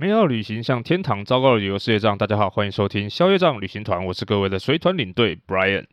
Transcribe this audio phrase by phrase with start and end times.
[0.00, 2.16] 美好旅行像天堂，糟糕的旅游事业账。
[2.16, 5.86] 大家好，欢迎收听消业账旅行团，我是各位的随团领队 Brian。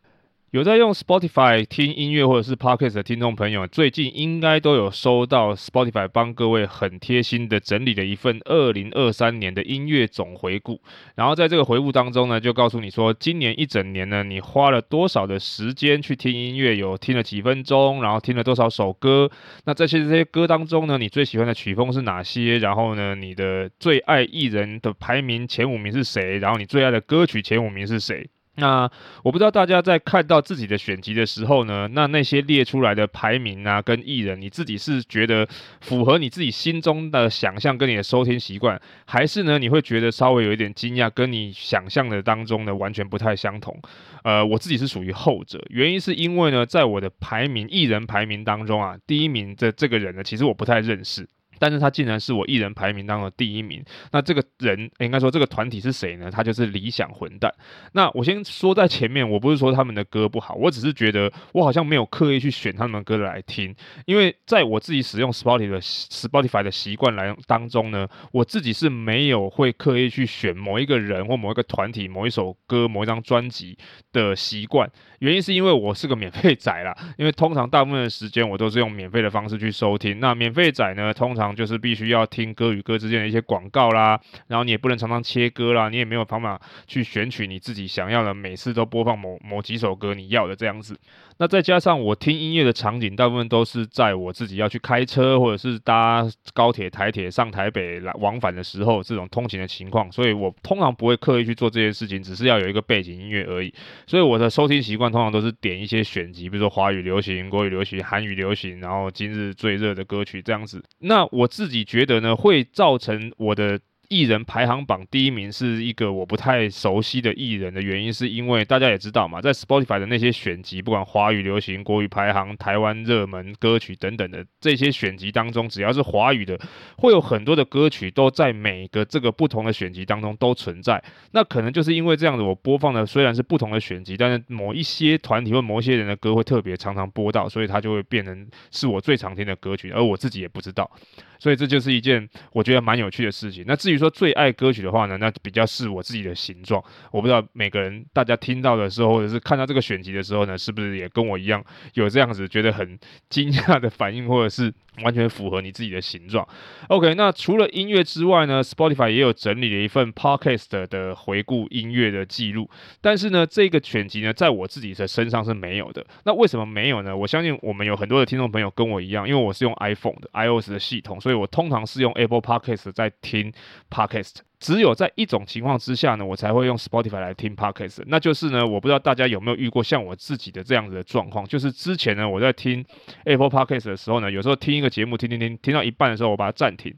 [0.55, 10.79] 有在用 Spotify 听音乐或者是 Podcast 的听众朋友，最近应该都有收到 Spotify 帮各位很贴心的整理了一份二零二三年的音乐总回顾。
[11.15, 19.29] 然后在这个回顾当中呢，就告诉你说，今年一整年呢，你花了多少的时间去听音乐，有听了几分钟，然后听了多少首歌。
[19.65, 22.59] 那这些这些歌当中呢，你最喜欢的曲风是哪些？
[22.59, 26.37] 然后呢，你的最爱艺人的排名前五名是谁？
[26.37, 28.29] 然后你最爱的歌曲前五名是谁？
[28.55, 28.89] 那
[29.21, 35.47] 我不知道大家在看到自己的选集的时候呢，那那些列出来的排名啊，跟艺人，你自己是觉得
[35.81, 43.77] 符合你自己心中的想象跟你的收听习惯，还是呢，你会觉得稍微有一点惊讶，跟你想象的当中呢完全不太相同？
[44.23, 51.27] 呃，我自己是属于后者，原因是因为呢，在我的排名艺人排名当中啊，第一名的这个人呢，其实我不太认识。
[51.59, 56.29] 但是他竟然是我艺人排名当中的第一名，那这个人应该说这个团体是谁呢？
[56.31, 57.53] 他就是理想混蛋。
[57.93, 63.75] 那我先说在前面，我不是说他们的歌不好，我只是觉得我好像没有刻意去选他们的歌来听，
[64.05, 73.77] 因为在我自己使用 Spotify 的 Spotify 的习惯来当中呢，我自己是没有会刻意去选某一个人或某一个团体、某一首歌、某一张专辑
[74.11, 74.89] 的习惯。
[75.19, 80.19] 原因是因为我是个免费仔啦，因为通常大部分的时间我都是用免费的方式去收听。
[80.19, 90.97] 那免费仔呢，通常就是必须要听歌与歌之间的一些广告啦，然后你也不能常常切歌啦，你也没有方法去选取你自己想要的，每次都播放某某几首歌你要的这样子。
[91.37, 103.73] 那再加上我听音乐的场景，大部分都是在我自己要去开车或者是搭高铁、台铁上台北来往返的时候，这种通勤的情况，所以我通常不会刻意去做这件事情，只是要有一个背景音乐而已。
[104.07, 110.83] 所以我的收听习惯通常都是点一些选集，比如说华语流行、国语流行、韩语流行，然后今日最热的歌曲这样子。
[110.99, 113.79] 那我自己觉得呢，会造成我的。
[114.09, 126.59] 艺人排行榜第一名是一个我不太熟悉的艺人的原因，是因为大家也知道嘛，在 Spotify 的那些选集，不管华语流行、国语排行、台湾热门歌曲等等的这些选集当中，只要是华语的，
[126.97, 131.03] 会有很多的歌曲都在每个这个不同的选集当中都存在。
[131.31, 140.89] 那可能就是因为这样子，我播放的虽然是不同的选集，但是某一些团体或某一些人的歌会特别常常播到，所以它就会变成是我最常听的歌曲，而我自己也不知道。
[141.37, 143.63] 所以这就是一件我觉得蛮有趣的事情。
[143.67, 146.83] 那至于说最爱歌曲的话呢，那比较是我自己的形状。
[147.11, 151.63] 我不知道每个人大家听到的时候，或者是看到这个选集的时候呢，是不是也跟我一样
[151.93, 152.97] 有这样子觉得很
[153.29, 154.73] 惊讶的反应，或者是
[155.03, 156.47] 完全符合你自己的形状
[156.87, 162.69] ？OK，那除了音乐之外呢，Spotify 也有整理了一份 Podcast 的回顾音乐的记录。
[163.01, 166.05] 但是呢，这个选集呢，在我自己的身上是没有的。
[166.23, 167.15] 那为什么没有呢？
[167.15, 173.51] 我相信我们有很多的听众朋友跟我一样，因为我是用 iPhone 的 iOS 的系统，所以我通常是用 Apple Podcast 在听
[173.89, 174.37] Podcast。
[174.57, 178.01] 只有在一种情况之下呢，我才会用 Spotify 来听 Podcast。
[178.07, 182.83] 那就是呢，我不知道大家有没有遇过像我自己的这样子的状况，就是之前呢，我在听
[183.25, 186.91] Apple Podcast 的时候呢，有时候听一个节目，听听听，听到一半的时候，我把它暂停，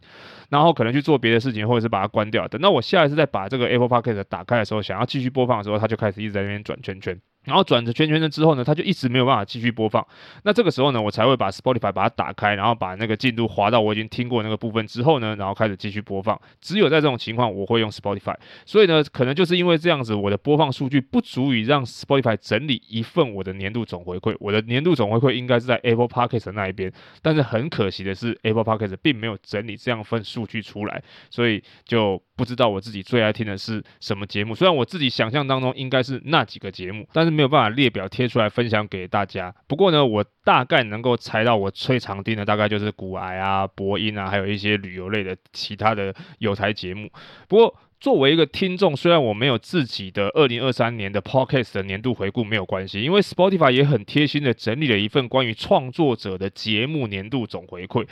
[0.49, 2.47] 然后可能去做别的事情，或者是把它关掉。
[2.47, 7.19] 等到我下一次再把这个 Apple Podcast 打开的时候，想要继续播放的时候，它就开始一直在那边转圈圈。
[7.47, 10.05] 然后转着圈圈的之后呢，它就一直没有办法继续播放。
[10.43, 16.39] 那这个时候呢，我才会把 Spotify 把它打开，然后把那个进度滑到我已经听过那个部分之后呢，然后开始继续播放。
[16.59, 18.35] 只有在这种情况，我会用 Spotify。
[18.65, 24.35] 所以呢，可能就是因为这样子，我的播放数据不足以让 Spotify 整理一份我的年度总回馈。
[24.41, 26.91] 我的年度总回馈应该是在 Apple Podcast 那一边，
[27.21, 34.53] 但是很可惜的是，Apple Podcast 并没有整理这样份数据出来，所以就不知道我自己最爱听的是什么节目。
[34.53, 37.37] 虽然我自己想象当中应该是那几个节目，但是。
[37.37, 39.53] 没有办法列表贴出来分享给大家。
[39.67, 47.07] 不过呢，我大概能够猜到我最常听的大概就是古癌啊、播音啊，还有一些旅游类的其他的有台节目。
[47.47, 58.07] 不过作为一个听众，虽然我没有自己的二零二三年的 Podcast 的年度回顾，没有关系，因为 Spotify 也很贴心的整理了一份关于创作者的节目年度总回馈。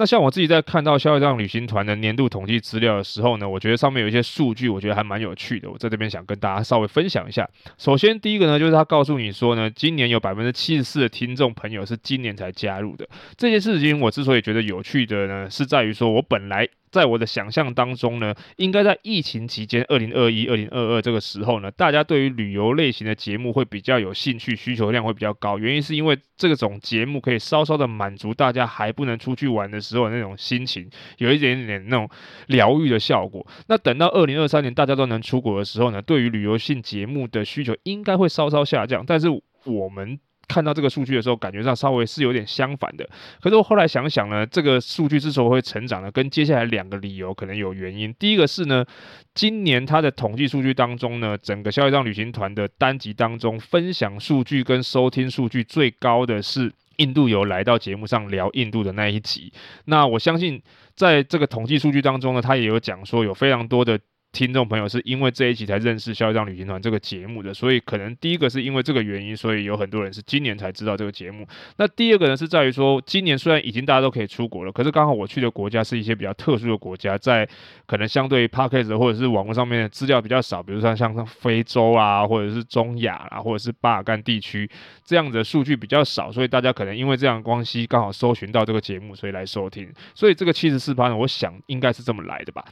[0.00, 5.70] 那像我自己在看到消费账旅行团的年度统计资料的时候呢，我觉得上面有一些数据，我觉得还蛮有趣的。
[5.70, 7.46] 我在这边想跟大家稍微分享一下。
[7.76, 13.06] 首先，第一个呢，就是他告诉你说呢，今年有百分之七十四的听众朋友是今年才加入的。
[13.36, 16.66] 这件事情我之所以觉得有趣的呢，是在于说我本来。
[16.90, 25.58] 在我的想象当中呢，应该在疫情期间，二零二一、二零二二这个时候呢，大家对于旅游类型的节目会比较有兴趣，需求量会比较高。
[25.58, 32.08] 原因是因为这种节目可以稍稍的满足大家还不能出去玩的时候那种心情，有一点点那种
[32.48, 33.46] 疗愈的效果。
[33.68, 39.04] 那等到二零二三年大家都能出国的时候呢，对于旅游性节目的需求应该会稍稍下降。
[39.06, 39.28] 但是
[39.64, 40.18] 我们
[40.52, 43.08] 看到这个数据的时候，感觉上稍微是有点相反的。
[43.40, 48.12] 可是我后来想想呢，这个数据之所以会成长呢，跟接下来两个理由可能有原因。
[48.18, 48.84] 第一个是呢，
[49.32, 59.52] 今年它的统计数据当中呢，整个消费账旅行团的单集当中，分享数据跟收听数据最高的是印度游来到节目上聊印度的那一集。
[59.84, 60.60] 那我相信，
[60.96, 63.96] 在这个统计数据当中呢，他也有讲说有非常多的。
[64.32, 71.46] 听众朋友是因为这一集才认识《消业障旅行团》这个节目的，所以可能第一个是因为这个原因，所以有很多人是今年才知道这个节目。
[71.78, 77.48] 那第二个呢，是在于说，今年虽然已经大家都可以出国了，可是刚好我去的国家是一些比较特殊的国家，在
[77.86, 84.70] 可能相对 Podcast 或者是网络上面的资料比较少，比如说像像非洲啊，或者是中亚啊，或者是巴尔干地区
[85.04, 89.92] 这样子的数据比较少，所以大家可能因为这样的关系，刚好搜寻到这个节目，所以来收听。
[90.14, 92.64] 所以这个七十四趴呢，我想应该是这么来的吧。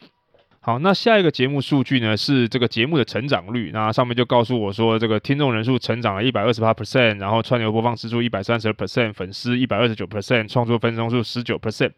[0.61, 3.71] 好，那下一个节目数据呢，是这个节目的成长率。
[3.73, 11.93] 那上面就告诉我说，这个听众人数成长了一百二十八 percent，然后串流播放次数一百三十 percent，粉丝一百二十九 percent，创作分钟数十九 percent。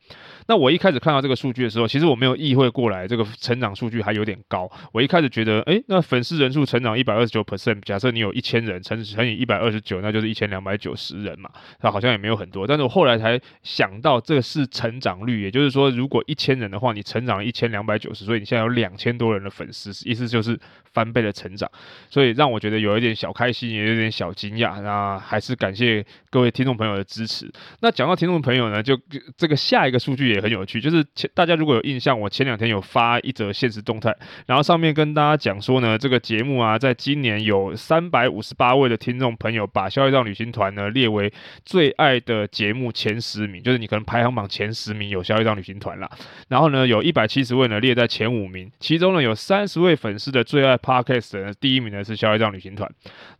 [0.46, 4.70] 那我一开始看到这个数据的时候，其实我没有意会过来，这个成长数据还有点高。
[4.92, 12.66] 我一开始觉得，诶，那粉丝人数成长一百二十九 percent，假设你有一千人乘乘以一百二十九，那就是一千两百九十人嘛，那好像也没有很多。
[12.66, 19.40] 但是我后来才想到，这个是成长率，也就是说，如果一千人的话，你成长一千两百九十，所以你现在有两千多人。
[19.40, 20.60] 的粉丝，意思就是
[20.92, 21.66] 翻倍的成长，
[22.10, 24.82] 所以让我觉得有一点小开心，也有点小惊讶。
[24.82, 27.50] 那还是感谢各位听众朋友的支持。
[27.80, 29.00] 那讲到听众朋友呢，就
[29.38, 34.14] 这个下一个数据也很有趣，就是前大家如果有印象，我前两天有发一则现实动态，
[34.46, 41.32] 然后上面跟大家讲说呢，这个节目啊，在今年有三百五十八位的听众朋友把《消业障旅行团》呢列为
[41.64, 46.10] 最爱的节目前十名，就是你可能排行榜前十名有《消业障旅行团》啦。
[46.48, 49.34] 然后呢，有一百七十位呢列在前五五名，其中呢有。
[49.50, 52.88] 三十位粉丝的最爱 Podcast 呢，第一名呢是消业障旅行团。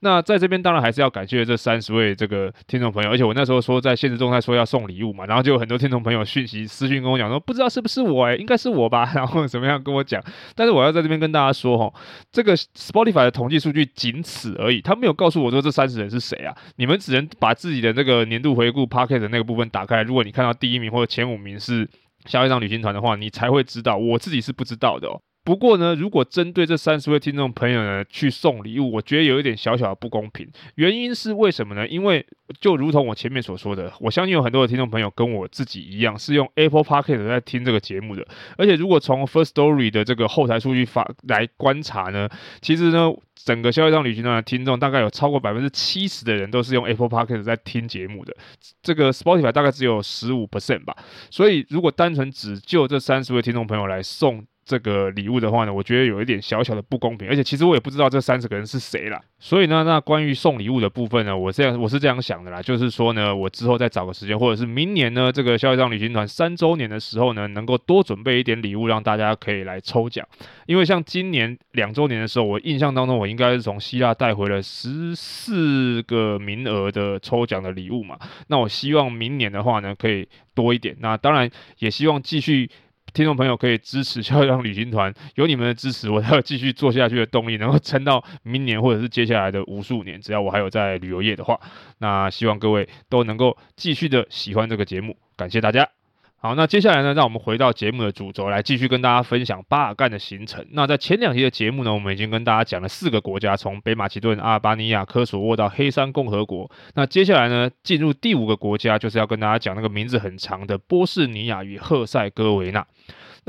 [0.01, 10.25] 那在这边当然还是要感谢这三十位这个听众朋友，而且我那时候说在现实动态说要送礼物嘛，然后就有很多听众朋友讯息私讯跟我讲说，不知道是不是我哎、欸，应该是我吧， 然后怎么样跟我讲。
[10.57, 11.93] 但是我要在这边跟大家说哈，
[12.33, 21.87] 这个 Spotify 的统计数据仅此而已，他没有告诉我说这三十人是谁啊，你们只能把自己的那个年度回顾 Podcast 那个部分打开，如果你看到第一名或者前五名是
[22.27, 25.23] 下一张旅行团的话，你才会知道，我自己是不知道的哦。
[25.51, 30.49] 不过呢，如果针对这三十位听众朋友呢去送礼物，我觉得有一点小小的不公平。
[30.77, 31.89] 原因是为什么呢？
[31.89, 32.25] 因为
[32.61, 38.25] 就如同我前面所说的，我相信有很多的听众朋友跟我自己一样，是用 Apple Podcast 在听这个节目的。
[38.57, 42.29] 而且如果从 First Story 的这个后台数据发来观察呢，
[42.61, 48.37] 其实呢，整个消业障旅行团的听众大概有超过百分之七十的人都是用 Apple Podcast 在听节目的。
[48.81, 50.97] 这个 Spotify 大概只有十五 percent 吧。
[51.29, 54.47] 所以如果单纯只就这三十位听众朋友来送。
[54.71, 59.21] 这个礼物的话呢，我觉得有一点小小的不公平，而且其实我也不知道这三十个人是谁啦。
[59.41, 70.25] 所以呢，那关于送礼物的部分呢，我这样我是这样想的啦，就是说呢，我之后再找个时间，或者是明年呢，这个消业障旅行团三周年的时候呢，能够多准备一点礼物，让大家可以来抽奖。
[70.67, 78.17] 因为像今年两周年的时候，我印象当中我应该是从希腊带回了十四个名额的抽奖的礼物嘛。
[78.47, 80.95] 那我希望明年的话呢，可以多一点。
[81.01, 81.51] 那当然
[81.81, 82.71] 也希望继续。
[83.13, 90.21] 听众朋友可以支持消业障旅行团，有你们的支持，我才有继续做下去的动力，能够撑到明年或者是接下来的无数年。
[90.21, 91.61] 只要我还有在旅游业的话，
[91.99, 96.00] 那希望各位都能够继续的喜欢这个节目，感谢大家。
[96.43, 100.65] 好，那接下来呢，让我们回到节目的主轴来继续跟大家分享巴尔干的行程。
[100.71, 106.71] 那在前两集的节目呢，我们已经跟大家讲了四个国家，从北马其顿、阿尔巴尼亚、科索沃到黑山共和国。
[106.95, 112.87] 那接下来呢，进入第五个国家，就是要跟大家讲那个名字很长的波士尼亚与赫塞哥维纳。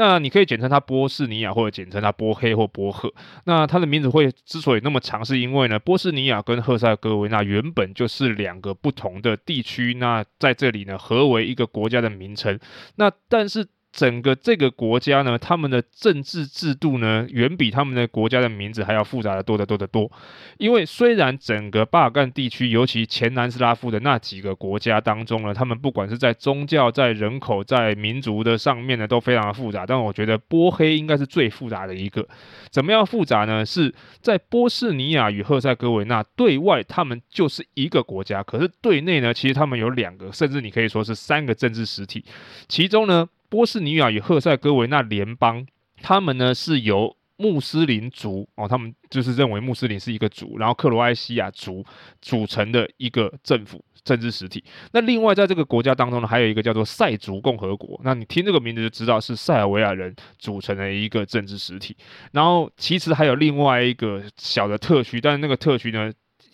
[0.01, 3.13] 那你可以简称它波士尼亚，或者简称它波黑或波赫。
[3.43, 12.59] 那它的名字会之所以那么长，是因为呢，波士尼亚跟赫塞哥维那原本就是两个不同的地区，那在这里呢，合为一个国家的名称。
[12.95, 13.67] 那但是。
[13.91, 20.09] 整个这个国家呢，他们的政治制度呢，远比他们的国家的名字还要复杂的多得多得多。
[20.57, 29.85] 因为虽然整个巴尔干地区，尤其前南斯拉夫的那几个国家当中呢，他们不管是在宗教、在人口、在民族的上面呢，都非常的复杂。
[29.85, 32.25] 但我觉得波黑应该是最复杂的一个。
[32.69, 33.65] 怎么样复杂呢？
[33.65, 42.23] 是在波士尼亚与赫塞哥维纳对外，他们就是一个国家，可是对内呢，其实他们有两个，甚至你可以说是三个政治实体，
[42.69, 43.27] 其中呢。
[43.51, 45.67] 波士尼亚与赫塞哥维那联邦，
[46.01, 51.83] 他们呢是由穆斯林族哦，他们就是认为穆斯林是一个族，然后克罗埃西亚族
[52.21, 54.63] 组成的一个政府政治实体。
[54.93, 57.99] 那另外在这个国家当中呢，还有一个叫做塞族共和国。
[58.05, 61.97] 那你听这个名字就知道是塞尔维亚人组成的一个政治实体。
[62.31, 66.09] 然后其实还有另外一个小的特区，但是那个特区呢，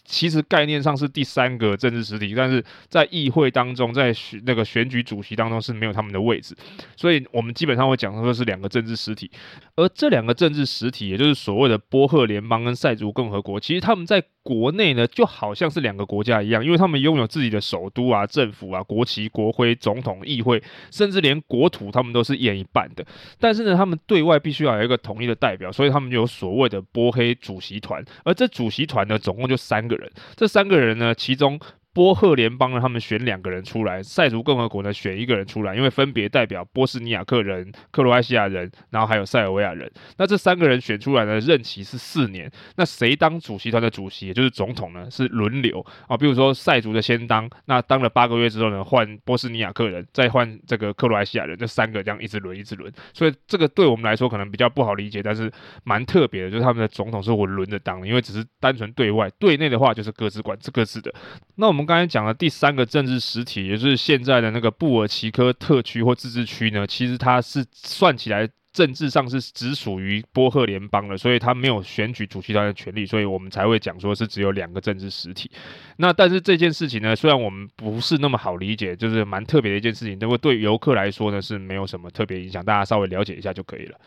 [0.07, 6.55] 其实概念上是第三个政治实体，但是在议会当中，在选那个选举主席当中是没有他们的位置，
[6.95, 9.29] 所以我们基本上会讲说是两个政治实体，
[9.75, 23.05] 而这两个政治实体，也就是所谓的波赫联邦跟塞族共和国，其实他们在国内呢就好像是两个国家一样，因为他们拥有自己的首都啊、政府啊、国旗、国徽、总统、议会，甚至连国土他们都是一人一半的。
[23.41, 30.09] 但是呢，他们对外必须要有一个统一的代表，所以他们就有所谓的波黑主席团，而这主席团呢，总共就三个人。
[30.37, 31.59] 这三个人呢，其中。
[31.97, 39.91] 波赫联邦呢，他们选两个人出来；塞族共和国呢，选一个人出来，因为分别代表波斯尼亚克人、克罗埃西亚人，然后还有塞尔维亚人。
[40.17, 42.51] 那这三个人选出来的任期是四年。
[42.75, 45.09] 那谁当主席团的主席，也就是总统呢？
[45.09, 46.15] 是轮流啊。
[46.15, 52.93] 比如说塞族的先当，那当了八个月之后呢，换波斯尼亚克人，再换这个克罗埃西亚人，这三个这样一直轮，一直轮。
[53.11, 55.51] 所以这个对我们来说可能比较不好理解，但是
[55.83, 61.11] 蛮特别的，就是他们的总统是我轮着当的，因为只是单纯对外，对内的话就是各自管各自的。
[61.55, 61.86] 那我们。
[61.87, 75.49] 刚才讲的第三个政治实体，也就是现在的那个布尔奇科特区或自治区呢，其实它是算起来政治上是只属于波赫联邦的，所以它没有选举主席团的权利，所以我们才会讲说是只有两个政治实体。
[75.95, 83.97] 那但是这件事情呢，虽然我们不是那么好理解，就是蛮特别的一件事情，不过对游客来说呢是没有什么特别影响，大家稍微了解一下就可以了。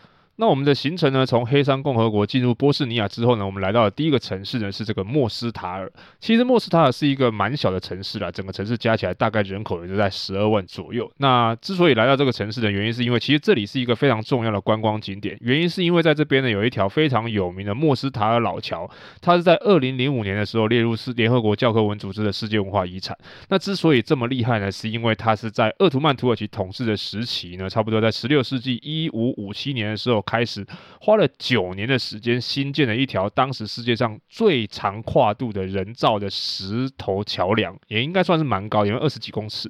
[0.41, 5.93] 那我们的行程呢，从黑山共和国进入波士尼亚之后呢，我们来到的第一个城市呢是这个莫斯塔尔。
[6.19, 11.13] 其实莫斯塔尔是一个蛮小的城市啦，整个城市加起来大概人口也就在十二万左右。
[11.19, 15.37] 那之所以来到这个城市的原因，是因为其实这里是一个非常重要的观光景点。
[15.43, 23.15] 原因是因为在这边呢有一条非常有名的莫斯塔尔老桥，它是在二零零五年的时候列入是联合国教科文组织的世界文化遗产。
[23.51, 30.25] 那之所以这么厉害呢，是因为它是在鄂图曼土耳其统治的时期呢，差不多在十六世纪一五五七年的时候。
[30.31, 30.65] 开始
[31.01, 39.69] 花了九年的时间新建了一条当时世界上最长跨度的人造的石头桥梁，也应该算是蛮高，因为二十几公尺。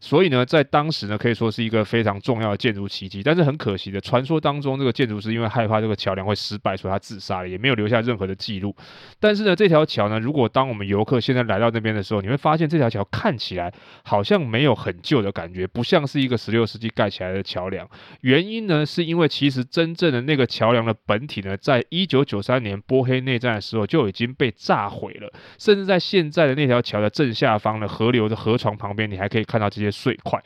[0.00, 3.22] 所以呢，在当时呢，可以说是一个非常重要的建筑奇迹。
[3.22, 8.74] 但是很可惜的，传说当中这个建筑师因为害怕这个桥梁会失败，所以他自杀了，也没有留下任何的记录。
[9.18, 13.72] 但是呢，这条桥呢，如果当我们游客现在来到那边的时候，你会发现这条桥看起来
[14.04, 17.88] 好像没有很旧的感觉，不像是一个十六世纪盖起来的桥梁。
[18.20, 30.42] 原因呢，是因为其实真正的那个桥梁的本体呢，在一九九三年波黑内战的时候就已经被炸毁了，甚至在现在的那条桥的正下方的河流的河床旁边，你还可以看到这些碎块。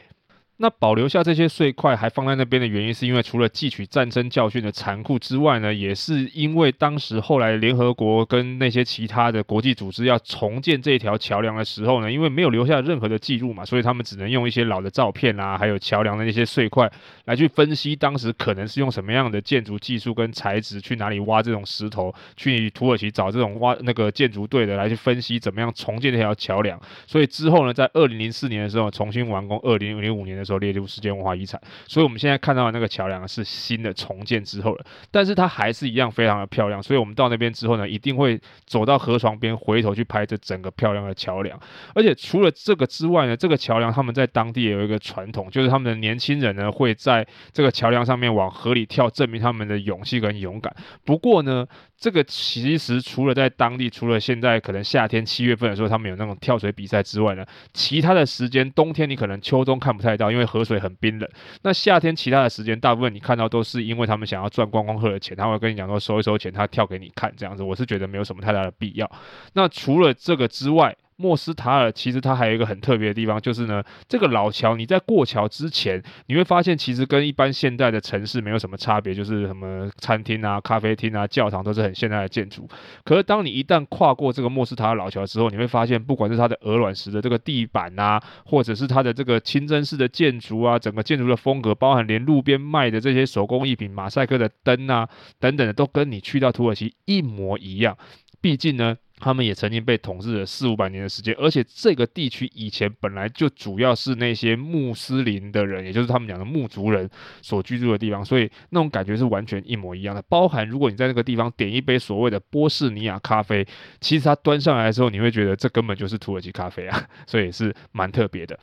[0.62, 16.92] 那保留下这些碎块还放在那边的原因，是因为除了汲取战争教训的残酷之外呢，也是因为当时后来联合国跟那些其他的国际组织要重建这条桥梁的时候呢，因为没有留下任何的记录嘛，所以他们只能用一些老的照片啊，还有桥梁的那些碎块
[17.24, 26.78] 来去分析当时可能是用什么样的建筑技术跟材质去哪里挖这种石头，去土耳其找这种挖那个建筑队的来去分析怎么样重建这条桥梁。
[27.06, 30.44] 所以之后呢，在二零零四年的时候重新完工，二零零五年的。
[30.58, 36.82] 列入世界文化遗产，所以我们现在看到的那个桥梁是新的重建之后的，但是它还是一样非常的漂亮。
[36.82, 41.58] 所以我们到那边之后呢，一定会走到河床边，回头去拍这整个漂亮的桥梁。
[41.94, 50.74] 而且除了这个之外呢，这个桥梁他们在当地也有一个传统，就是他们的年轻人呢会在这个桥梁上面往河里跳，证明他们的勇气跟勇敢。
[51.04, 51.66] 不过呢，
[52.00, 61.28] 这个其实除了在当地，除了现在可能夏天七月份的时候他们有那种跳水比赛之外呢，其他的时间冬天你可能秋冬看不太到，因为河水很冰冷。
[61.62, 67.62] 那夏天其他的时间，大部分你看到都是因为他们想要赚观光客的钱，他会跟你讲说收一收钱，他跳给你看这样子。
[67.62, 69.10] 我是觉得没有什么太大的必要。
[69.52, 82.66] 那除了这个之外，莫斯塔尔其实它还有一个很特别的地方，就是呢，这个老桥你在过桥之前，你会发现其实跟一般现代的城市没有什么差别，就是什么餐厅啊、咖啡厅啊、教堂都是很现代的建筑。
[83.04, 95.06] 可是当你一旦跨过这个莫斯塔尔老桥之后，你会发现，不管是它的鹅卵石的这个地板啊，或者是它的这个清真寺的建筑啊，整个建筑的风格，包含连路边卖的这些手工艺品、马赛克的灯啊
[95.38, 97.98] 等等的，都跟你去到土耳其一模一样。
[98.40, 98.96] 毕竟呢。
[99.20, 107.08] 他们也曾经被统治了四五百年的时间，而且这个地区以前本来就主要是那些穆斯林的人，也就是他们讲的穆族人
[107.42, 110.22] 所居住的地方，所以那种感觉是完全一模一样的。
[110.22, 113.66] 包含如果你在那个地方点一杯所谓的波士尼亚咖啡，
[114.00, 118.58] 其实它端上来的时候，你会觉得这根本就是土耳其咖啡啊， 所以是蛮特别的。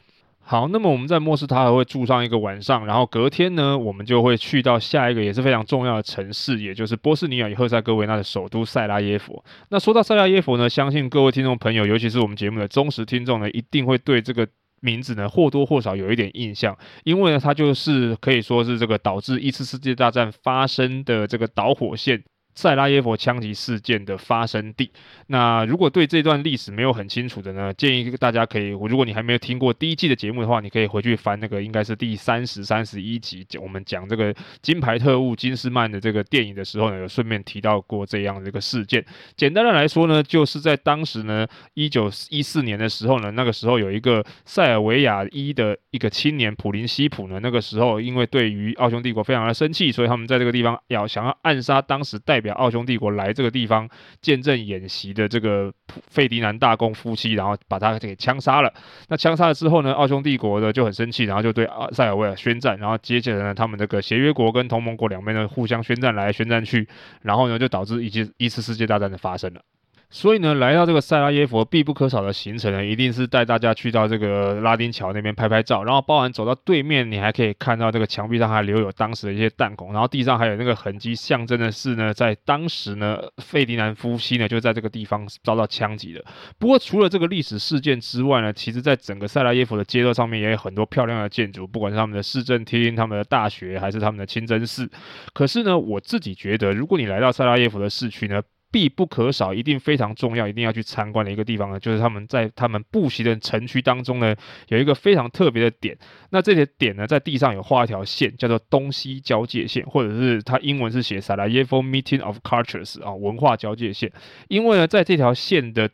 [0.49, 9.43] 好，那么我们在莫斯塔尔会住上一个晚上，然后隔天呢，我们就会去到下一个也是非常重要的城市，也就是波斯尼亚与赫塞哥维纳的首都塞拉耶夫。
[9.67, 14.47] 那说到塞拉耶夫呢，相信各位听众朋友，尤其是我们节目的忠实听众呢，一定会对这个
[14.79, 22.23] 名字呢或多或少有一点印象，因为呢，它就是可以说是这个导致一次世界大战发生的这个导火线。
[22.57, 24.89] 塞拉耶佛枪击事件的发生地。
[25.27, 34.33] 那如果对这段历史没有很清楚的呢，建议大家可以，如果你还没有听过第一季的节目的话，你可以回去翻那个应该是第三十、三十一集，我们讲这个
[34.63, 39.05] 金牌特务金斯曼的这个电影的时候呢，有顺便提到过这样的一个事件。
[39.35, 41.45] 简单的来说呢，就是在当时呢，
[41.75, 53.89] 一九一四年的时候呢，那个时候有一个塞尔维亚裔的一个青年普林西普呢，那个时候因为对于奥匈帝国非常的生气，所以他们在这个地方要想要暗杀当时代表奥匈帝国来这个地方
[54.21, 55.73] 见证演习的这个
[56.07, 58.73] 费迪南大公夫妻，然后把他给枪杀了。
[59.09, 66.87] 那枪杀了之后呢，奥匈帝国呢就很生气，然后就对塞尔维亚宣战，然后接着呢，他们这个协约国跟同盟国两边呢互相宣战来宣战去，
[67.21, 69.61] 然后呢就导致一次一次世界大战的发生了。
[70.09, 86.23] 所以呢，来到这个塞拉耶佛必不可少的行程呢，一定是带大家去到这个拉丁桥那边拍拍照，然后包含走到对面，你还可以看到这个墙壁上还留有当时的一些弹孔，然后地上还有那个痕迹，象征的是呢，在当时呢，费迪南夫妻呢就在这个地方遭到枪击了。
[86.57, 94.89] 不过除了这个历史事件之外呢，其实在整个塞拉耶佛的街道上面也有很多漂亮的建筑，不管是他们的市政厅、他们的大学，还是他们的清真寺。
[95.33, 104.35] 可是呢，我自己觉得，如果你来到塞拉耶佛的市区呢，必不可少，一定非常重要，一定要去参观的一个地方呢，就是他们在他们步行的城区当中呢，
[104.67, 105.97] 有一个非常特别的点。
[106.31, 114.11] 那这些点呢，在地上有画一条线，叫做东西交界线，或者是它英文是写 Sarajevo Meeting of Cultures 啊，文化交界线。
[114.47, 115.89] 因为呢，在这条线的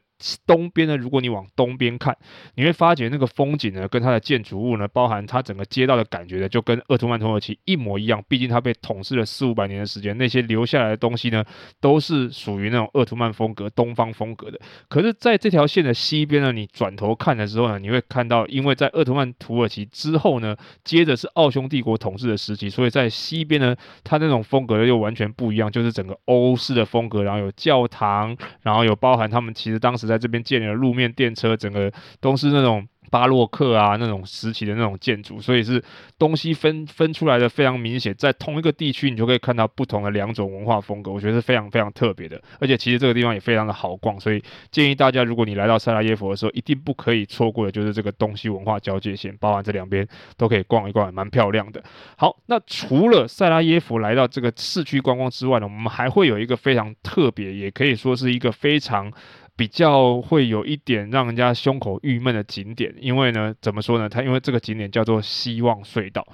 [0.46, 2.17] 东边呢，如果你往东边看，
[2.55, 8.24] 你会发觉那个风景呢，跟它的建筑物呢，包含它整个街道的感觉呢，就跟鄂图曼土耳其一模一样。
[8.27, 11.43] 毕竟它被统治了四五百年的时间，那些留下来的东西呢，
[11.82, 14.60] 都是属于那种鄂图曼风格、东方风格的。
[14.88, 31.91] 可是，在这条线的西边呢，你转头看的时候呢，你会看到，因为在鄂图曼土耳其之后呢，接着是奥匈帝国统治的时期，所以在西边呢，它那种风格又完全不一样，就是整个欧式的风格，然后有教堂，然后有包含他们其实当时在在这边建立了路面电车，整个
[32.22, 32.88] 都是那种。
[33.12, 35.79] 巴洛克啊，那种时期的那种建筑，所以是
[36.17, 42.41] 东西分分出来的非常明显，在同一个地区，你就可以看到不同的两种文化风格，我觉得是非常非常特别的。
[42.60, 44.41] 而且其实这个地方也非常的好逛，所以
[44.72, 51.83] 建议大家，如果你来到塞拉耶佛的时候，一定不可以错过的就是这个东西文化交界线，包含这两边都可以逛一逛，蛮漂亮的。
[52.18, 59.14] 好，那除了塞拉耶佛来到这个市区观光之外呢，我们还会有一个非常特别，也可以说是一个非常。
[59.55, 64.09] 比较会有一点让人家胸口郁闷的景点，因为呢，怎么说呢？
[64.09, 66.25] 它因为这个景点叫做希望隧道。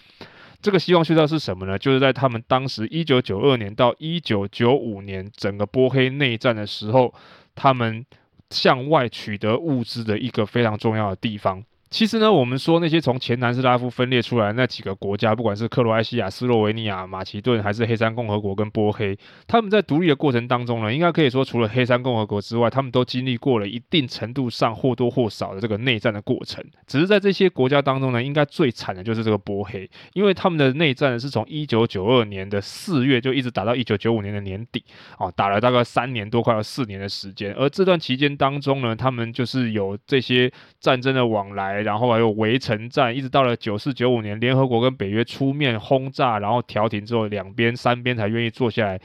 [0.62, 1.78] 这个希望隧道是什么呢？
[1.78, 7.14] 就是在他们当时一九九二年到一九九五年整个波黑内战的时候，
[7.56, 8.06] 他们
[8.50, 11.64] 向外取得物资的一个非常重要的地方。
[11.90, 26.64] 其实呢，我们说那些从前南斯拉夫分裂出来那几个国家，不管是克罗埃西亚、斯洛维尼亚、马其顿，还是黑山共和国跟波黑，他们在独立的过程当中呢，应该可以说，除了黑山共和国之外，他们都经历过了一定程度上或多或少的这个内战的过程。
[26.86, 34.84] 只是在这些国家当中呢，应该最惨的就是这个波黑，因为他们的内战是从一九九二年的四月就一直打到一九九五年的年底，
[35.18, 37.52] 哦，打了大概三年多，快要四年的时间。
[37.56, 41.79] 而这段期间当中呢，他们就是有这些战争的往来。
[41.82, 49.00] 然后还有围城战，一直到了九四九五年，联合国跟北约出面轰炸，然后调停之后，两边三边才愿意坐下来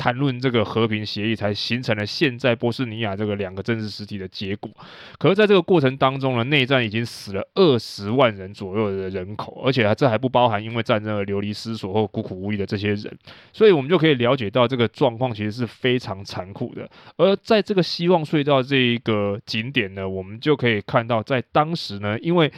[0.00, 4.70] 谈论这个和平协议，才形成了现在波斯尼亚这个两个政治实体的结果。
[5.18, 13.14] 可是，在这个过程当中呢，内战已经死了二十万人左右的人口，而且这还不包含因为战争而流离失所或孤苦无依的这些人。
[13.52, 16.88] 所以，我们就可以了解到这个状况其实是非常残酷的。
[17.18, 22.50] 而在这个希望隧道这一个景点呢，我们就可以看到，在当时呢，因为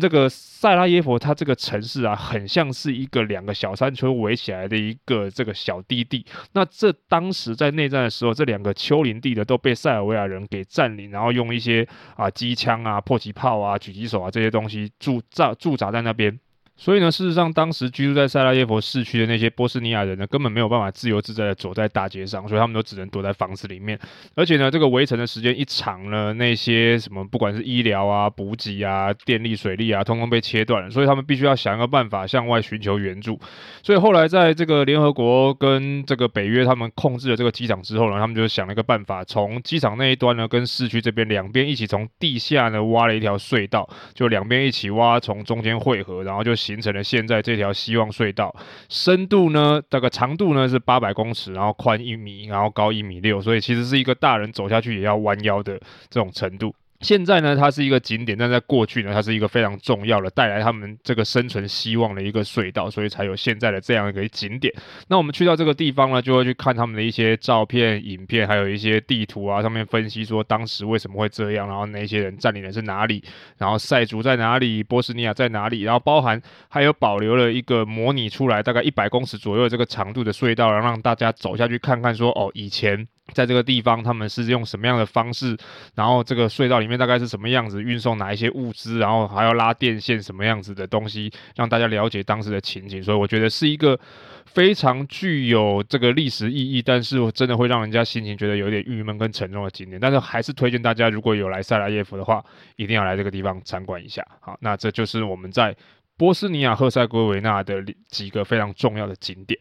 [0.00, 6.24] 这个塞拉耶佛，它这个城市啊，很像是一个两个小山丘围起来的一个这个小低地。
[6.52, 16.38] 那这当时在内战的时候，这两个丘陵地的都被塞尔维亚人给占领，然后用一些啊机枪啊、迫击炮啊、狙击手啊这些东西驻扎驻扎在那边。
[16.82, 24.00] 所以呢，事实上，当时居住在塞拉耶佛市区的那些波斯尼亚人呢，根本没有办法自由自在的走在大街上，所以他们都只能躲在房子里面。
[24.34, 33.38] 而且呢，这个围城的时间一长呢，那些什么不管是医疗啊、补给啊、电力、水利啊，通通被切断了，所以他们必须要想一个办法向外寻求援助。
[33.82, 46.54] 所以后来在这个联合国跟这个北约他们控制了这个机场之后呢，他们就想了一个办法，从机场那一端呢，跟市区这边两边一起从地下呢挖了一条隧道，就两边一起挖，从中间汇合，然后就。
[46.70, 48.54] 形成了现在这条希望隧道，
[48.88, 55.76] 深度呢，这个长度呢是八百公尺，然后宽一米，然后高一米六，所以其实是一个大人走下去也要弯腰的
[56.08, 56.72] 这种程度。
[57.00, 64.72] 现在呢，它是一个景点，但在过去呢，它是一个非常重要的，带来他们这个生存希望的一个隧道，所以才有现在的这样一个景点。
[65.08, 73.24] 那我们去到这个地方呢，就会去看他们的一些照片、影片，还有一些地图啊，上面分析说当时为什么会这样，然后那些人占领的是哪里，
[73.56, 83.08] 然后塞族在哪里，波斯尼亚在哪里，然后包含还有保留了一个模拟出来大概一百公尺左右的这个长度的隧道，然后让大家走下去看看说哦，以前。
[83.32, 85.56] 在这个地方，他们是用什么样的方式？
[85.94, 87.82] 然后这个隧道里面大概是什么样子？
[87.82, 88.98] 运送哪一些物资？
[88.98, 93.02] 然后还要拉电线，什么样子的东西，让大家了解当时的情景。
[93.02, 93.98] 所以我觉得是一个
[94.46, 100.00] 非常具有这个历史意义，但是真的会让人家心情觉得有点郁闷跟沉重的景点。
[100.00, 102.44] 但是还是推荐大家，如果有来塞拉耶夫的话，
[102.76, 104.26] 一定要来这个地方参观一下。
[104.40, 105.76] 好，那这就是我们在
[106.16, 109.58] 波斯尼亚赫塞哥维纳的几个非常重要的景点。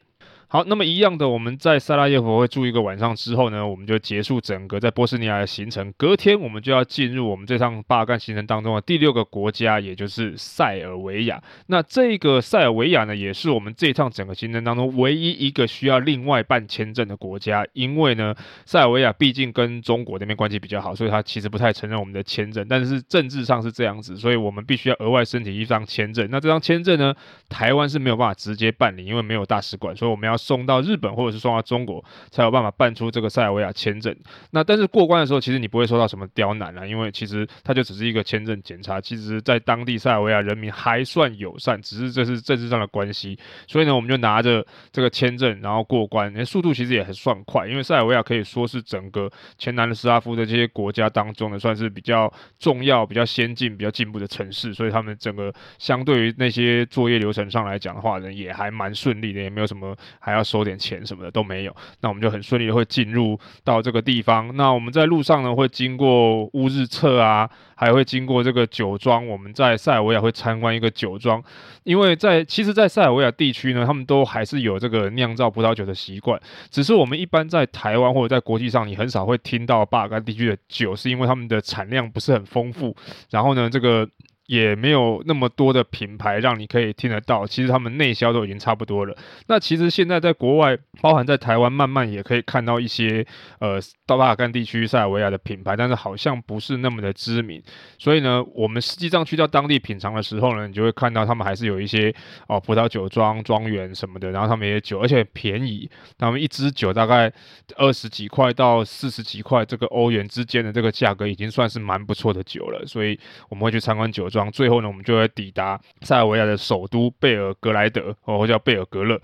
[0.51, 5.93] 好，那么一样的，我们在萨拉耶夫会住一个晚上之后呢，我们就结束整个在波斯尼亚的行程。
[5.95, 11.39] 隔天我们就要进入我们这趟巴尔干行程当中的第六个国家，也就是塞尔维亚。
[11.67, 18.33] 那这个塞尔维亚呢，也是我们这趟整个行程当中唯一一个需要另外办签证的国家，因为呢，
[18.65, 22.65] 塞尔维亚毕竟跟中国那边关系比较好，所以他其实不太承认我们的签证。
[22.67, 26.27] 但是政治上是这样子，所以我们必须要额外申请一张签证。
[26.31, 27.13] 那这张签证呢，
[27.49, 30.38] 台湾是没有办法直接办理，因为没有大使馆，所以我们要。
[30.39, 34.15] 送到日本或者是送到中国，才有办法办出这个塞尔维亚签证。
[34.51, 38.99] 那但是过关的时候，其实你不会受到什么刁难啊，因为其实它就只是一个签证检查。
[39.01, 43.37] 其实，在当地塞尔维亚人民还算友善，只是这是政治上的关系。
[43.67, 47.67] 所以呢，我们就拿着这个签证，然后过关，欸，速度其实也很算快。
[47.67, 54.73] 因为塞尔维亚可以说是整个前南斯拉夫的这些国家当中呢，算是比较重要、比较先进、比较进步的城市。
[54.73, 59.95] 所以他们整个相对于那些作业流程上来讲的话呢，也还蛮顺利的，也没有什么
[60.29, 64.55] 还要收点钱什么的都没有，那我们就很顺利的会进入到这个地方。
[64.55, 69.25] 那我们在路上呢，会经过乌日册啊，还会经过这个酒庄。
[69.27, 71.43] 我们在塞尔维亚会参观一个酒庄，
[71.83, 76.39] 因为在其实，在塞尔维亚地区呢，他们都还是有这个酿造葡萄酒的习惯。
[76.69, 82.95] 只是我们一般在台湾或者在国际上，你很少会听到巴尔干地区的酒，是因为他们的产量不是很丰富。
[83.29, 84.07] 然后呢，这个。
[84.49, 89.15] 也没有那么多的品牌让你可以听得到，其实他们内销都已经差不多了。
[89.45, 93.23] 那其实现在在国外，包含在台湾，慢慢也可以看到一些
[93.59, 97.61] 呃，到巴尔干地区塞尔维亚的品牌，但是好像不是那么的知名。
[97.99, 102.11] 所以呢，我们实际上去到当地品尝的时候呢，你就会看到他们还是有一些
[102.47, 107.31] 哦葡萄酒庄庄园什么的，然后他们也酒，而且便宜，他们一支酒大概
[107.75, 112.83] 二十几块到四十几块这个欧元之间的这个价格，已经算是蛮不错的酒了。
[112.87, 114.38] 所以我们会去参观酒庄。
[114.51, 119.19] 最后呢，我们就会抵达塞尔维亚的首都贝尔格莱德，或叫贝尔格勒。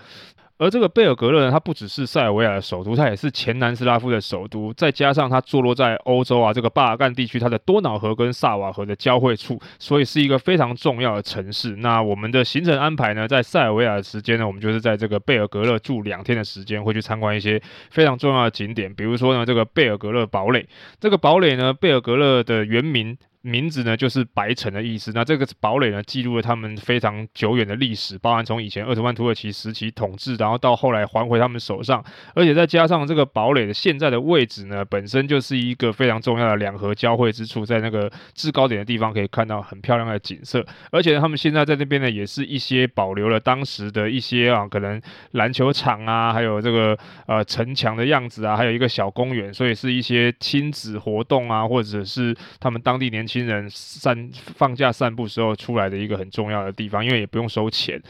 [0.57, 4.71] 而这个贝尔格勒呢，它不只是塞尔维亚的首都，它也是前南斯拉夫的首都。
[4.71, 11.75] 再加上它坐落在欧洲啊，这个巴尔干地区，它的多瑙河跟萨瓦河的交汇处，所以是一个非常重要的城市。
[11.75, 20.65] 那我们的行程安排呢，在塞尔维亚的时间呢，我们就是在这个贝尔格勒住两天的时间，会去参观一些非常重要的景点，比如说呢，这个贝尔格勒堡垒。
[21.01, 23.17] 这个堡垒呢，贝尔格勒的原名。
[23.45, 25.11] 名字呢，就是白城的意思。
[25.13, 32.03] 那这个堡垒呢，记录了他们非常久远的历史，包含从以前鄂图曼土耳其时期统治，然后到后来还回他们手上，
[32.33, 40.65] 而且再加上这个堡垒的现在的位置呢，本身就是一个非常重要的两河交汇之处，在那个制高点的地方可以看到很漂亮的景色。
[40.89, 44.99] 而且他们现在在那边呢，也是一些保留了当时的一些啊，可能
[45.33, 53.34] 篮球场啊，还有这个呃城墙的样子啊，还有一个小公园，所以是一些亲子活动啊，或者是他们当地年轻。
[53.35, 58.01] 新人散放假散步时候出来的一个很重要的地方，因为也不用收钱。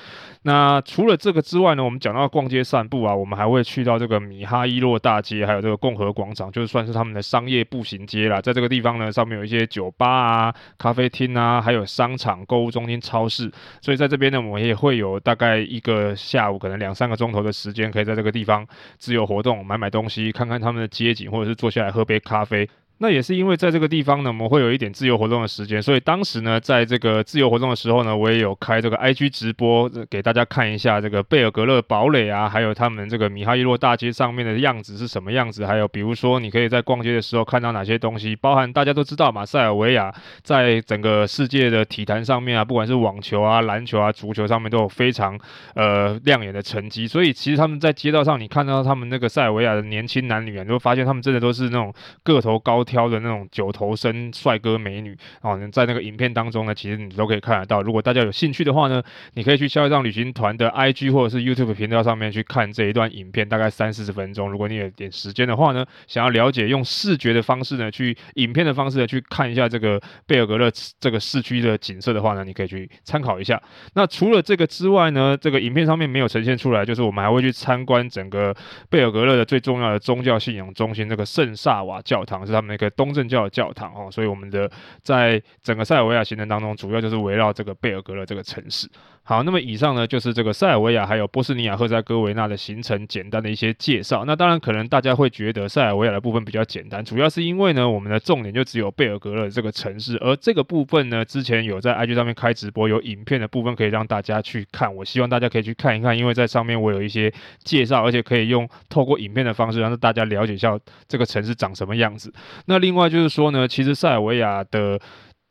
[0.44, 8.40] 那除了这个之外呢，我们讲到逛街散步啊，我们还会去到这个米哈伊洛大街，还有这个共和广场，就是算是他们的商业步行街啦。
[8.40, 13.52] 在这个地方呢，上面有一些酒吧啊、咖啡厅啊，还有商场、购物中心、超市。
[13.82, 18.64] 所以在这边呢，我们也会有大概一个下午，可能两三个钟头的时间，可以在这个地方
[19.00, 22.70] 自由活动，买买东西，看看他们的街景，或者是坐下来喝杯咖啡。
[23.00, 45.38] 那也是因为在这个地方呢，我们会有一点自由活动的时间，所以当时呢，在这个自由活动的时候呢，我也有开这个 IG 直播，给大家看一下这个贝尔格勒堡垒啊，还有他们这个米哈伊洛大街上面的样子是什么样子，还有比如说你可以在逛街的时候看到哪些东西，包含大家都知道嘛，塞尔维亚在整个世界的体坛上面啊，不管是网球啊、篮球啊、足球上面都有非常
[45.74, 52.85] 呃亮眼的成绩，所以其实他们在街道上，你看到他们那个塞尔维亚的年轻男女啊，你会发现他们真的都是那种个头高。
[52.86, 57.82] 挑的那种九头身帅哥美女哦，在那个影片当中呢，其实你都可以看得到。
[57.82, 59.02] 如果大家有兴趣的话呢，
[59.34, 64.50] 你可以去消业障旅行团的 IG 或者是 YouTube 频道上面去看这一段影片，大概三四十分钟。
[64.50, 70.70] 如果你有点时间的话呢，想要了解用视觉的方式呢，去影片的方式呢，去看一下这个贝尔格勒
[71.00, 73.62] 这个市区的景色的话呢，你可以去参考一下。
[73.94, 78.56] 那除了这个之外呢，这个影片上面没有呈现出来，就是我们还会去参观整个
[78.90, 84.10] 贝尔格勒的最重要的宗教信仰中心，这个圣萨瓦教堂是他们个东正教的教堂哦。
[84.12, 84.70] 所以我们的
[85.02, 88.90] 在整个塞尔维亚行程当中，主要就是围绕这个贝尔格勒这个城市。
[89.28, 94.24] 好，那么以上呢就是这个塞尔维亚还有波斯尼亚赫塞哥维纳的行程简单的一些介绍。
[94.24, 104.96] 那当然可能大家会觉得塞尔维亚的部分比较简单，主要是因为呢我们的重点就只有贝尔格勒这个城市，而这个部分呢之前有在 IG 上面开直播，有影片的部分可以让大家去看。
[104.96, 107.34] 我希望大家可以去看一看，因为在上面我有一些
[107.64, 112.32] 介绍，而且可以用透过影片的方式让大家了解一下这个城市长什么样子。
[112.68, 115.00] 那另外就是说呢，其实塞尔维亚的。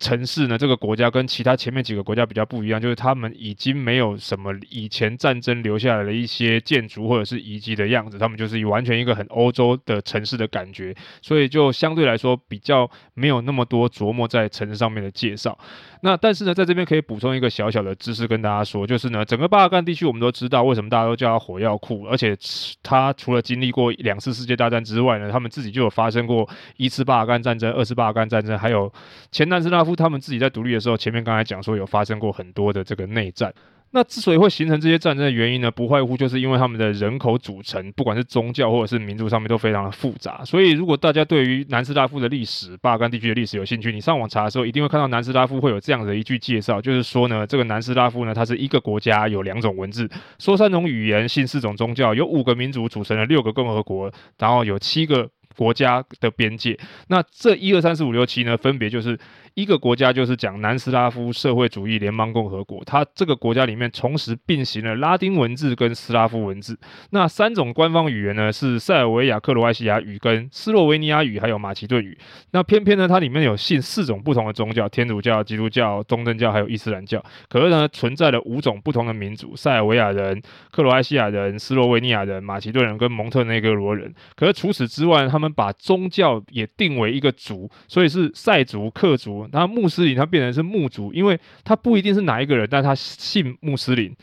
[0.04, 15.58] 城市呢，这个国家跟其他前面几个国家比较不一样，就是他们已经没有什么以前战争留下来的一些建筑或者是遗迹的样子，他们就是完全一个很欧洲的城市的感觉，所以就相对来说比较没有那么多琢磨在城市上面的介绍。
[16.02, 22.36] 那但是呢，在这边可以补充一个小小的知识跟大家说，就是呢，整个巴尔干地区我们都知道为什么大家都叫它火药库，而且
[22.82, 28.92] 它除了经历过两次世界大战之外呢，他们自己就有发生过一次巴尔干战争、二次巴尔干战争，还有
[29.32, 33.52] 前南斯拉夫他们自己在独立的时候，前面刚才讲说有发生过很多的这个内战。
[33.96, 40.44] 那之所以会形成这些战争的原因呢，不外乎就是因为他们的人口组成，不管是宗教或者是民族上面都非常的复杂。
[40.44, 56.78] 所以，如果大家对于南斯拉夫的历史、巴干地区的历史有兴趣，你上网查的时候，一定会看到南斯拉夫会有这样的一句介绍，就是说呢，这个南斯拉夫呢，它是一个国家，有两种文字，说三种语言，信四种宗教，有五个民族组成了六个共和国，然后有七个国家的边界。
[57.08, 59.18] 那这一二三四五六七呢，分别就是。
[59.54, 66.76] 一个国家就是讲南斯拉夫社会主义联邦共和国，它这个国家里面同时并行了拉丁文字跟斯拉夫文字。
[67.10, 72.18] 那三种官方语言呢，是塞尔维亚克罗埃西亚语跟斯洛维尼亚语，还有马其顿语。
[72.50, 77.24] 那偏偏呢，它里面有信四种不同的宗教：天主教、基督教、东正教，还有伊斯兰教。
[77.48, 84.12] 可是呢，存在了五种不同的民族：塞尔维亚人、克罗埃西亚人、斯洛维尼亚人、马其顿人跟蒙特内哥罗人。
[84.34, 89.48] 可是除此之外，他们把宗教也定为一个族，所以是塞族、克族。
[89.52, 94.14] 那穆斯林他变成是穆族，因为他不一定是哪一个人，但他信穆斯林，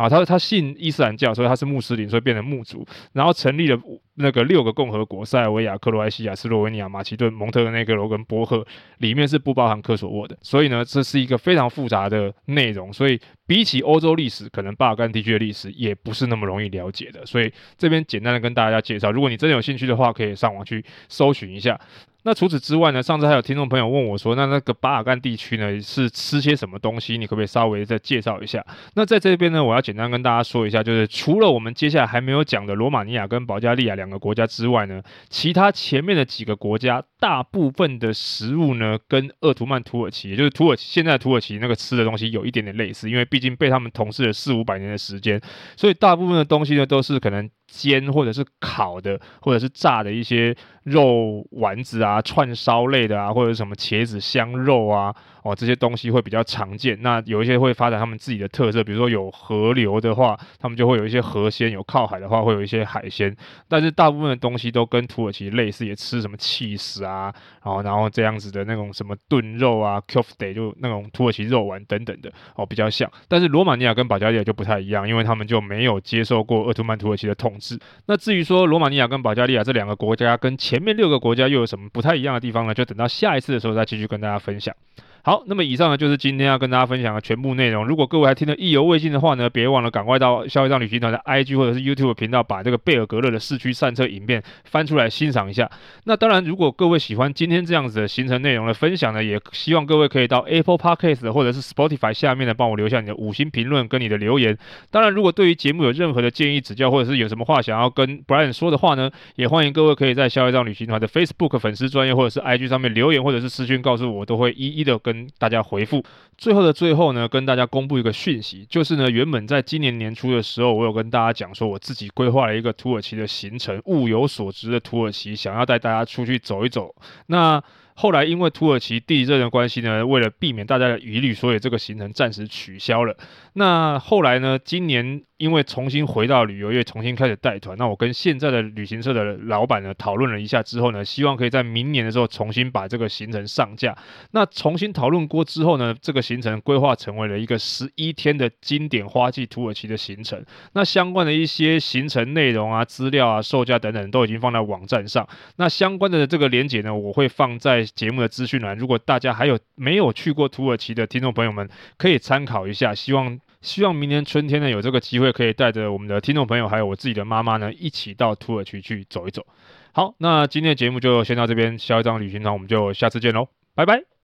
[0.00, 3.78] 啊，他他信伊斯兰教，所以他是穆斯林，所以变成穆族，然后成立了
[4.14, 8.66] 那个六个共和国：塞尔维亚、克罗埃西亚、斯洛维尼亚、马其顿、蒙特内哥罗跟波赫，
[8.98, 10.36] 里面是不包含科索沃的。
[10.40, 17.26] 所以呢，这是一个非常复杂的内容，所以比起欧洲历史，可能巴尔干地区的历史也不是那么容易了解的。
[17.26, 21.78] 所以这边简单的跟大家介绍，如果你真的有兴趣的话，可以上网去搜寻一下。
[22.22, 23.02] 那除此之外呢？
[23.02, 27.16] 上次还有听众朋友问我说，那那个巴尔干地区呢是吃些什么东西？
[27.16, 28.64] 你可不可以稍微再介绍一下？
[28.94, 45.40] 那在这边呢，我要简单跟大家说一下，就是除了我们接下来还没有讲的罗马尼亚跟保加利亚两个国家之外呢，其他前面的几个国家大部分的食物呢，跟鄂图曼土耳其，也就是土耳其现在土耳其那个吃的东西有一点点类似，因为毕竟被他们统治了四五百年的时间，
[45.76, 47.48] 所以大部分的东西呢都是可能。
[47.70, 57.00] 煎或者是烤的，或者是炸的一些肉丸子啊、串烧类的啊，或者什么茄子香肉啊，哦，这些东西会比较常见。
[57.02, 63.34] 那有一些会发展他们自己的特色，比如说有河流的话，他们就会有一些河鲜；有靠海的话，会有一些海鲜。
[63.68, 67.32] 但是大部分的东西都跟土耳其类似，也吃什么起司啊，
[67.64, 73.10] 然后然后这样子的那种什么炖肉啊、köfte 就那种土耳其肉丸等等的哦，比较像。
[73.28, 77.78] 但是罗马尼亚跟保加利亚就不太一样，因为他们就没有接受过鄂图曼土耳其的统治。
[78.06, 82.74] 那至于说罗马尼亚跟保加利亚这两个国家跟前面六个国家又有什么不太一样的地方呢？
[82.74, 84.74] 就等到下一次的时候再继续跟大家分享。
[85.22, 87.86] 好，那么以上呢就是今天要跟大家分享的全部内容。
[87.86, 95.70] 如果各位还听得意犹未尽的话呢，别忘了赶快到消费账旅行团的 IG 或者是 YouTube 频道，把这个贝尔格勒的市区散车影片翻出来欣赏一下。
[96.04, 104.56] 那当然，如果各位喜欢今天这样子的行程内容的分享呢，也希望各位可以到 Apple Podcast 或者是 Spotify 下面呢，帮我留下你的五星评论跟你的留言。
[104.90, 116.04] 当然，如果对于节目有任何的建议指教，或者是有什么话想要跟 Brian 说的话呢，也欢迎各位可以在消费账旅行团的 Facebook 粉丝专业或者是 IG 上面留言，或者是私讯告诉我，都会一一的跟跟大家回复。
[116.38, 126.94] 最后的最后呢，跟大家公布一个讯息，就是呢，原本在今年年初的时候，我有跟大家讲说，我自己规划了一个土耳其的行程，物有所值的土耳其，想要带大家出去走一走。
[127.26, 127.62] 那
[127.94, 133.16] 后来因为土耳其地震的关系呢，为了避免大家的疑虑，所以这个行程暂时取消了。
[133.54, 143.96] 那后来呢，今年因为重新回到旅游业，重新开始带团，那我跟现在的旅行社的老板呢讨论了一下之后呢，希望可以在明年的时候重新把这个行程上架。
[144.30, 150.42] 那重新讨论过之后呢，这个行程规划成为了一个十一天的经典花季土耳其的行程。
[150.72, 155.28] 那相关的一些行程内容啊、资料啊、售价等等都已经放在网站上。
[155.56, 158.76] 那相关的这个连接呢，我会放在节目的资讯栏。
[158.76, 162.94] 如果大家还有没有去过土耳其的听众朋友们，可以参考一下。
[162.94, 169.46] 希望希望明年春天呢，有这个机会可以带着我们的听众朋友，还有我自己的妈妈呢，一起到土耳其去走一走。
[169.92, 174.10] 好，那今天的节目就先到这边，下一张旅行团，我们就下次见喽，拜拜。